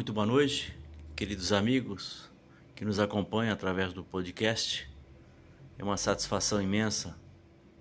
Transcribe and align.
Muito 0.00 0.14
boa 0.14 0.24
noite, 0.24 0.74
queridos 1.14 1.52
amigos 1.52 2.30
que 2.74 2.86
nos 2.86 2.98
acompanham 2.98 3.52
através 3.52 3.92
do 3.92 4.02
podcast. 4.02 4.90
É 5.78 5.84
uma 5.84 5.98
satisfação 5.98 6.62
imensa 6.62 7.14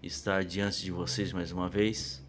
estar 0.04 0.44
diante 0.44 0.84
de 0.84 0.92
vocês 0.92 1.32
mais 1.32 1.54
uma 1.54 1.70
vez. 1.70 2.22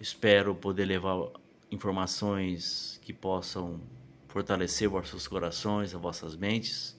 Espero 0.00 0.54
poder 0.54 0.86
levar 0.86 1.28
informações 1.70 2.98
que 3.02 3.12
possam 3.12 3.82
fortalecer 4.28 4.88
vossos 4.88 5.28
corações, 5.28 5.94
as 5.94 6.00
vossas 6.00 6.34
mentes 6.34 6.98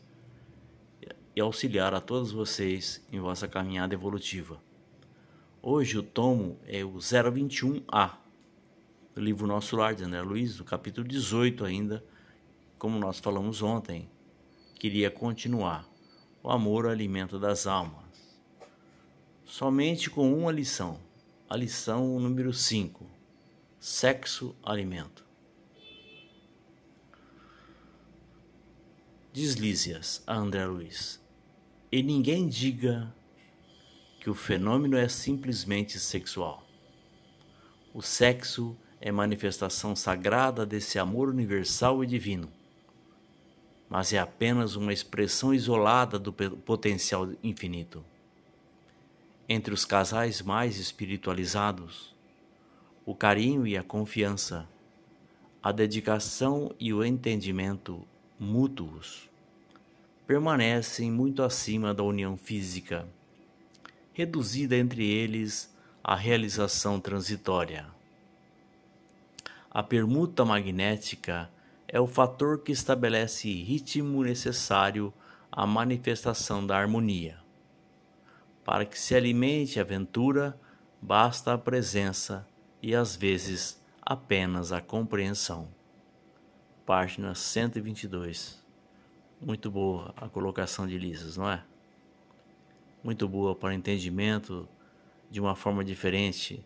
e 1.35 1.41
auxiliar 1.41 1.95
a 1.95 1.99
todos 1.99 2.31
vocês 2.31 3.03
em 3.11 3.19
vossa 3.19 3.47
caminhada 3.47 3.95
evolutiva. 3.95 4.61
Hoje 5.63 5.97
o 5.97 6.03
tomo 6.03 6.59
é 6.67 6.85
o 6.85 6.93
021A 6.97 8.24
do 9.15 9.21
livro 9.21 9.47
Nosso 9.47 9.77
Lar 9.77 9.95
de 9.95 10.03
André 10.03 10.21
Luiz, 10.21 10.57
do 10.57 10.65
capítulo 10.65 11.07
18 11.07 11.63
ainda, 11.63 12.03
como 12.77 12.99
nós 12.99 13.17
falamos 13.17 13.61
ontem, 13.61 14.09
queria 14.77 15.09
continuar. 15.09 15.87
O 16.43 16.51
amor, 16.51 16.85
o 16.85 16.89
alimento 16.89 17.39
das 17.39 17.65
almas. 17.65 18.03
Somente 19.45 20.09
com 20.09 20.33
uma 20.33 20.51
lição, 20.51 20.99
a 21.49 21.55
lição 21.55 22.19
número 22.19 22.51
5, 22.53 23.09
sexo, 23.79 24.53
alimento. 24.61 25.25
Diz 29.31 29.53
Lísias 29.53 30.21
a 30.27 30.35
André 30.35 30.65
Luiz, 30.65 31.21
e 31.89 32.03
ninguém 32.03 32.49
diga 32.49 33.15
que 34.19 34.29
o 34.29 34.35
fenômeno 34.35 34.97
é 34.97 35.07
simplesmente 35.07 35.99
sexual. 35.99 36.67
O 37.93 38.01
sexo 38.01 38.77
é 39.05 39.11
manifestação 39.11 39.95
sagrada 39.95 40.65
desse 40.65 40.97
amor 40.97 41.29
universal 41.29 42.03
e 42.03 42.07
divino, 42.07 42.51
mas 43.87 44.11
é 44.11 44.17
apenas 44.17 44.75
uma 44.75 44.91
expressão 44.91 45.53
isolada 45.53 46.17
do 46.17 46.33
potencial 46.33 47.29
infinito. 47.43 48.03
Entre 49.47 49.71
os 49.71 49.85
casais 49.85 50.41
mais 50.41 50.79
espiritualizados, 50.79 52.15
o 53.05 53.13
carinho 53.13 53.67
e 53.67 53.77
a 53.77 53.83
confiança, 53.83 54.67
a 55.61 55.71
dedicação 55.71 56.73
e 56.79 56.91
o 56.91 57.05
entendimento 57.05 58.03
mútuos 58.39 59.29
permanecem 60.25 61.11
muito 61.11 61.43
acima 61.43 61.93
da 61.93 62.01
união 62.01 62.35
física, 62.35 63.07
reduzida 64.13 64.75
entre 64.75 65.05
eles 65.07 65.71
à 66.03 66.15
realização 66.15 66.99
transitória. 66.99 67.93
A 69.75 69.83
permuta 69.83 70.45
magnética 70.45 71.51
é 71.85 71.99
o 71.99 72.07
fator 72.07 72.59
que 72.59 72.71
estabelece 72.71 73.49
ritmo 73.49 74.23
necessário 74.23 75.13
à 75.51 75.67
manifestação 75.67 76.65
da 76.65 76.77
harmonia. 76.77 77.39
Para 78.63 78.85
que 78.85 78.97
se 78.97 79.13
alimente 79.13 79.77
a 79.77 79.81
aventura, 79.81 80.57
basta 81.01 81.53
a 81.53 81.57
presença 81.57 82.47
e 82.81 82.95
às 82.95 83.17
vezes 83.17 83.83
apenas 84.01 84.71
a 84.71 84.79
compreensão. 84.79 85.67
Página 86.85 87.35
122. 87.35 88.63
Muito 89.41 89.69
boa 89.69 90.13
a 90.15 90.29
colocação 90.29 90.87
de 90.87 90.97
Lisas, 90.97 91.35
não 91.35 91.49
é? 91.51 91.61
Muito 93.03 93.27
boa 93.27 93.53
para 93.53 93.71
o 93.71 93.73
entendimento 93.73 94.69
de 95.29 95.41
uma 95.41 95.53
forma 95.53 95.83
diferente 95.83 96.65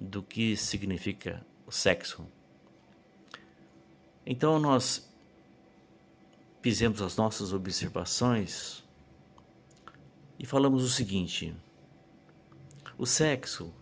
do 0.00 0.24
que 0.24 0.56
significa 0.56 1.46
o 1.64 1.70
sexo. 1.70 2.26
Então 4.30 4.58
nós 4.58 5.10
fizemos 6.60 7.00
as 7.00 7.16
nossas 7.16 7.54
observações 7.54 8.84
e 10.38 10.44
falamos 10.44 10.84
o 10.84 10.90
seguinte: 10.90 11.56
o 12.98 13.06
sexo, 13.06 13.72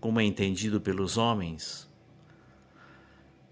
como 0.00 0.18
é 0.18 0.24
entendido 0.24 0.80
pelos 0.80 1.18
homens, 1.18 1.86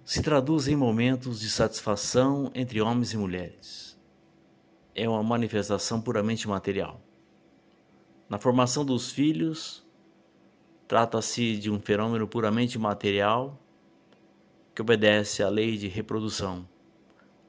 se 0.03 0.23
traduz 0.23 0.67
em 0.67 0.75
momentos 0.75 1.41
de 1.41 1.51
satisfação 1.51 2.51
entre 2.55 2.81
homens 2.81 3.13
e 3.13 3.19
mulheres. 3.19 3.99
É 4.95 5.07
uma 5.07 5.23
manifestação 5.23 6.01
puramente 6.01 6.49
material. 6.49 7.03
Na 8.31 8.39
formação 8.39 8.83
dos 8.83 9.11
filhos, 9.11 9.85
trata-se 10.89 11.59
de 11.59 11.71
um 11.71 11.79
fenômeno 11.79 12.27
puramente 12.27 12.79
material 12.79 13.61
que 14.77 14.83
obedece 14.83 15.43
à 15.43 15.49
lei 15.49 15.79
de 15.79 15.89
reprodução 15.89 16.69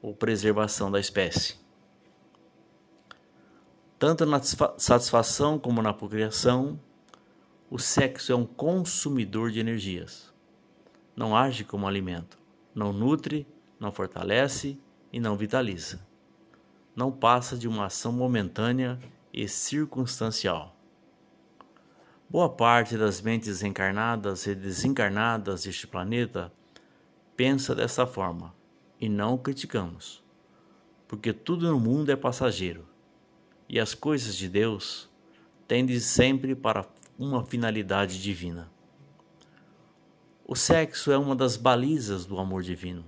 ou 0.00 0.14
preservação 0.14 0.90
da 0.90 0.98
espécie. 0.98 1.56
Tanto 3.98 4.24
na 4.24 4.40
satisfação 4.42 5.58
como 5.58 5.82
na 5.82 5.92
procriação, 5.92 6.80
o 7.70 7.78
sexo 7.78 8.32
é 8.32 8.34
um 8.34 8.46
consumidor 8.46 9.50
de 9.50 9.60
energias. 9.60 10.32
Não 11.14 11.36
age 11.36 11.64
como 11.64 11.86
alimento, 11.86 12.38
não 12.74 12.94
nutre, 12.94 13.46
não 13.78 13.92
fortalece 13.92 14.80
e 15.12 15.20
não 15.20 15.36
vitaliza. 15.36 16.00
Não 16.96 17.12
passa 17.12 17.58
de 17.58 17.68
uma 17.68 17.86
ação 17.86 18.10
momentânea 18.10 18.98
e 19.34 19.46
circunstancial. 19.46 20.74
Boa 22.30 22.48
parte 22.48 22.96
das 22.96 23.20
mentes 23.20 23.62
encarnadas 23.62 24.46
e 24.46 24.54
desencarnadas 24.54 25.64
deste 25.64 25.86
planeta 25.86 26.50
pensa 27.38 27.72
dessa 27.72 28.04
forma 28.04 28.52
e 29.00 29.08
não 29.08 29.34
o 29.34 29.38
criticamos, 29.38 30.24
porque 31.06 31.32
tudo 31.32 31.70
no 31.70 31.78
mundo 31.78 32.10
é 32.10 32.16
passageiro 32.16 32.84
e 33.68 33.78
as 33.78 33.94
coisas 33.94 34.34
de 34.34 34.48
Deus 34.48 35.08
tendem 35.68 36.00
sempre 36.00 36.56
para 36.56 36.84
uma 37.16 37.44
finalidade 37.44 38.20
divina. 38.20 38.68
O 40.44 40.56
sexo 40.56 41.12
é 41.12 41.16
uma 41.16 41.36
das 41.36 41.56
balizas 41.56 42.26
do 42.26 42.40
amor 42.40 42.64
divino. 42.64 43.04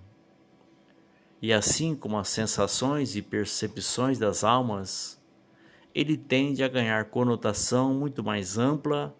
E 1.42 1.52
assim 1.52 1.97
como 1.97 2.16
as 2.16 2.28
sensações 2.28 3.16
e 3.16 3.22
percepções 3.22 4.16
das 4.16 4.44
almas, 4.44 5.20
ele 5.92 6.16
tende 6.16 6.62
a 6.62 6.68
ganhar 6.68 7.06
conotação 7.06 7.94
muito 7.94 8.22
mais 8.22 8.56
ampla 8.56 9.12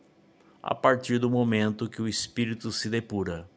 a 0.62 0.72
partir 0.72 1.19
do 1.19 1.28
momento 1.28 1.88
que 1.88 2.00
o 2.00 2.06
espírito 2.06 2.71
se 2.71 2.88
depura 2.88 3.50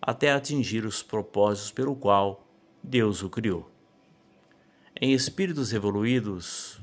até 0.00 0.32
atingir 0.32 0.84
os 0.84 1.02
propósitos 1.02 1.70
pelo 1.70 1.96
qual 1.96 2.46
Deus 2.82 3.22
o 3.22 3.28
criou. 3.28 3.70
Em 5.00 5.12
espíritos 5.12 5.72
evoluídos, 5.72 6.80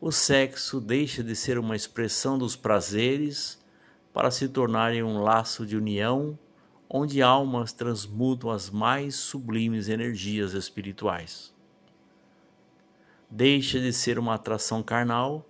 o 0.00 0.10
sexo 0.10 0.80
deixa 0.80 1.22
de 1.22 1.36
ser 1.36 1.58
uma 1.58 1.76
expressão 1.76 2.36
dos 2.36 2.56
prazeres 2.56 3.62
para 4.12 4.30
se 4.30 4.48
tornar 4.48 4.92
um 4.94 5.22
laço 5.22 5.64
de 5.64 5.76
união 5.76 6.38
onde 6.88 7.22
almas 7.22 7.72
transmutam 7.72 8.50
as 8.50 8.70
mais 8.70 9.16
sublimes 9.16 9.88
energias 9.88 10.52
espirituais. 10.52 11.52
Deixa 13.30 13.80
de 13.80 13.92
ser 13.92 14.18
uma 14.18 14.34
atração 14.34 14.82
carnal 14.82 15.48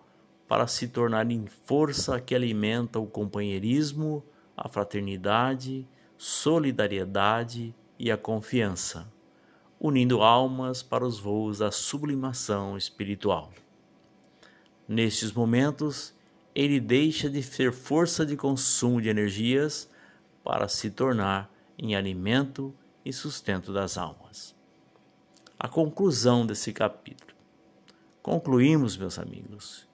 para 0.49 0.67
se 0.67 0.89
tornar 0.89 1.31
em 1.31 1.47
força 1.67 2.21
que 2.21 2.35
alimenta 2.35 2.99
o 2.99 3.07
companheirismo, 3.07 4.25
a 4.57 4.69
fraternidade 4.69 5.87
solidariedade 6.17 7.75
e 7.99 8.11
a 8.11 8.17
confiança, 8.17 9.07
unindo 9.79 10.23
almas 10.23 10.83
para 10.83 11.05
os 11.05 11.19
voos 11.19 11.59
da 11.59 11.71
sublimação 11.71 12.77
espiritual. 12.77 13.53
Nestes 14.87 15.33
momentos, 15.33 16.15
ele 16.55 16.79
deixa 16.79 17.29
de 17.29 17.43
ser 17.43 17.73
força 17.73 18.25
de 18.25 18.37
consumo 18.37 19.01
de 19.01 19.09
energias 19.09 19.91
para 20.43 20.69
se 20.69 20.91
tornar 20.91 21.51
em 21.77 21.97
alimento 21.97 22.73
e 23.05 23.13
sustento 23.13 23.73
das 23.73 23.99
almas. 23.99 24.55
A 25.59 25.69
conclusão 25.69 26.47
desse 26.47 26.73
capítulo. 26.73 27.35
Concluímos, 28.23 28.97
meus 28.97 29.19
amigos, 29.19 29.87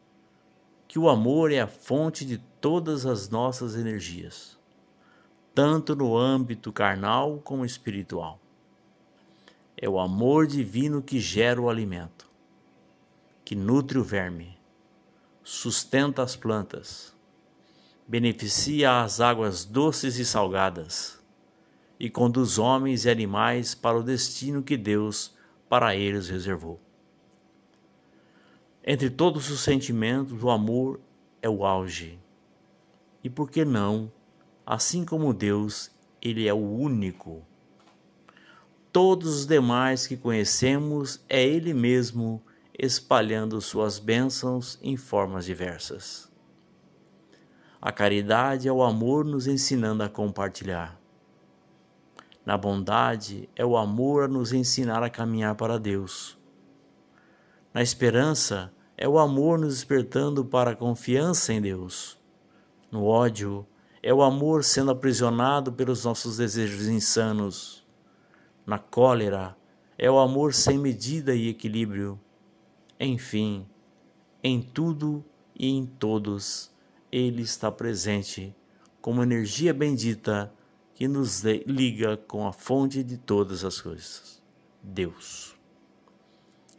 que 0.86 0.98
o 0.98 1.08
amor 1.08 1.50
é 1.52 1.60
a 1.60 1.66
fonte 1.66 2.24
de 2.24 2.38
todas 2.60 3.06
as 3.06 3.28
nossas 3.28 3.74
energias 3.74 4.59
tanto 5.54 5.96
no 5.96 6.16
âmbito 6.16 6.72
carnal 6.72 7.38
como 7.44 7.64
espiritual. 7.64 8.40
É 9.76 9.88
o 9.88 9.98
amor 9.98 10.46
divino 10.46 11.02
que 11.02 11.18
gera 11.18 11.60
o 11.60 11.68
alimento, 11.68 12.30
que 13.44 13.54
nutre 13.54 13.98
o 13.98 14.04
verme, 14.04 14.58
sustenta 15.42 16.22
as 16.22 16.36
plantas, 16.36 17.14
beneficia 18.06 19.02
as 19.02 19.20
águas 19.20 19.64
doces 19.64 20.18
e 20.18 20.24
salgadas 20.24 21.20
e 21.98 22.08
conduz 22.08 22.58
homens 22.58 23.04
e 23.04 23.10
animais 23.10 23.74
para 23.74 23.98
o 23.98 24.02
destino 24.02 24.62
que 24.62 24.76
Deus 24.76 25.34
para 25.68 25.94
eles 25.94 26.28
reservou. 26.28 26.80
Entre 28.82 29.10
todos 29.10 29.50
os 29.50 29.60
sentimentos, 29.60 30.42
o 30.42 30.50
amor 30.50 30.98
é 31.42 31.48
o 31.48 31.64
auge. 31.64 32.18
E 33.22 33.28
por 33.28 33.50
que 33.50 33.64
não 33.64 34.10
Assim 34.64 35.04
como 35.04 35.32
Deus, 35.34 35.90
Ele 36.22 36.46
é 36.46 36.54
o 36.54 36.58
único. 36.58 37.44
todos 38.92 39.40
os 39.40 39.46
demais 39.46 40.06
que 40.06 40.16
conhecemos 40.16 41.24
é 41.28 41.42
Ele 41.44 41.72
mesmo 41.72 42.42
espalhando 42.76 43.60
suas 43.60 43.98
bênçãos 43.98 44.78
em 44.82 44.96
formas 44.96 45.44
diversas. 45.44 46.30
A 47.80 47.92
caridade 47.92 48.68
é 48.68 48.72
o 48.72 48.82
amor 48.82 49.24
nos 49.24 49.46
ensinando 49.46 50.02
a 50.02 50.08
compartilhar. 50.08 51.00
Na 52.44 52.56
bondade 52.56 53.48
é 53.54 53.64
o 53.64 53.76
amor 53.76 54.24
a 54.24 54.28
nos 54.28 54.52
ensinar 54.52 55.02
a 55.02 55.10
caminhar 55.10 55.54
para 55.54 55.78
Deus. 55.78 56.38
Na 57.72 57.82
esperança 57.82 58.72
é 58.96 59.08
o 59.08 59.18
amor 59.18 59.58
nos 59.58 59.74
despertando 59.74 60.44
para 60.44 60.72
a 60.72 60.76
confiança 60.76 61.52
em 61.52 61.60
Deus. 61.60 62.18
No 62.90 63.04
ódio 63.04 63.66
é 64.02 64.12
o 64.12 64.22
amor 64.22 64.64
sendo 64.64 64.90
aprisionado 64.90 65.72
pelos 65.72 66.04
nossos 66.04 66.38
desejos 66.38 66.88
insanos. 66.88 67.86
Na 68.64 68.78
cólera 68.78 69.56
é 69.98 70.10
o 70.10 70.18
amor 70.18 70.54
sem 70.54 70.78
medida 70.78 71.34
e 71.34 71.48
equilíbrio. 71.48 72.18
Enfim, 72.98 73.66
em 74.42 74.62
tudo 74.62 75.24
e 75.54 75.68
em 75.68 75.84
todos, 75.84 76.70
Ele 77.12 77.42
está 77.42 77.70
presente 77.70 78.54
como 79.00 79.22
energia 79.22 79.72
bendita 79.74 80.52
que 80.94 81.08
nos 81.08 81.42
liga 81.66 82.16
com 82.16 82.46
a 82.46 82.52
fonte 82.52 83.02
de 83.02 83.16
todas 83.16 83.64
as 83.64 83.80
coisas, 83.80 84.42
Deus. 84.82 85.56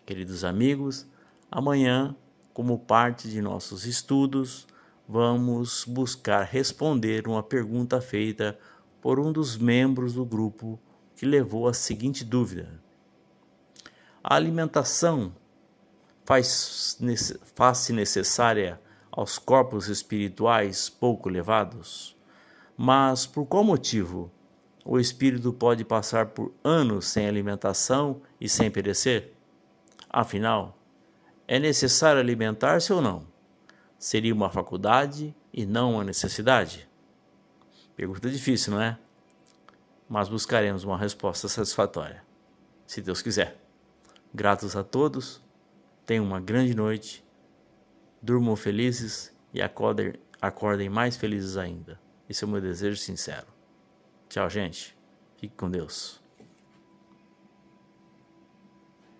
Queridos 0.05 0.43
amigos, 0.43 1.07
amanhã, 1.49 2.15
como 2.53 2.77
parte 2.77 3.29
de 3.29 3.41
nossos 3.41 3.85
estudos, 3.85 4.67
vamos 5.11 5.83
buscar 5.83 6.43
responder 6.43 7.27
uma 7.27 7.43
pergunta 7.43 7.99
feita 7.99 8.57
por 9.01 9.19
um 9.19 9.29
dos 9.29 9.57
membros 9.57 10.13
do 10.13 10.23
grupo 10.23 10.79
que 11.17 11.25
levou 11.25 11.67
a 11.67 11.73
seguinte 11.73 12.23
dúvida: 12.23 12.81
A 14.23 14.35
alimentação 14.35 15.35
faz-se 16.23 17.37
faz 17.53 17.89
necessária 17.89 18.79
aos 19.11 19.37
corpos 19.37 19.89
espirituais 19.89 20.87
pouco 20.87 21.29
elevados? 21.29 22.15
Mas 22.77 23.25
por 23.25 23.45
qual 23.45 23.65
motivo 23.65 24.31
o 24.85 24.97
espírito 24.97 25.51
pode 25.51 25.83
passar 25.83 26.27
por 26.27 26.53
anos 26.63 27.07
sem 27.07 27.27
alimentação 27.27 28.21
e 28.39 28.47
sem 28.47 28.71
perecer? 28.71 29.33
Afinal, 30.09 30.77
é 31.45 31.59
necessário 31.59 32.21
alimentar-se 32.21 32.93
ou 32.93 33.01
não? 33.01 33.30
Seria 34.01 34.33
uma 34.33 34.49
faculdade 34.49 35.31
e 35.53 35.63
não 35.63 35.93
uma 35.93 36.03
necessidade? 36.03 36.89
Pergunta 37.95 38.31
difícil, 38.31 38.73
não 38.73 38.81
é? 38.81 38.97
Mas 40.09 40.27
buscaremos 40.27 40.83
uma 40.83 40.97
resposta 40.97 41.47
satisfatória, 41.47 42.23
se 42.87 42.99
Deus 42.99 43.21
quiser. 43.21 43.61
Gratos 44.33 44.75
a 44.75 44.83
todos, 44.83 45.39
tenham 46.03 46.25
uma 46.25 46.39
grande 46.39 46.75
noite, 46.75 47.23
durmam 48.19 48.55
felizes 48.55 49.31
e 49.53 49.61
acordem, 49.61 50.15
acordem 50.41 50.89
mais 50.89 51.15
felizes 51.15 51.55
ainda. 51.55 52.01
Esse 52.27 52.43
é 52.43 52.47
o 52.47 52.49
meu 52.49 52.59
desejo 52.59 52.97
sincero. 52.97 53.45
Tchau, 54.27 54.49
gente. 54.49 54.97
Fique 55.37 55.53
com 55.55 55.69
Deus. 55.69 56.20